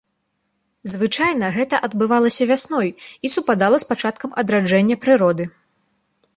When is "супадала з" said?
3.35-3.91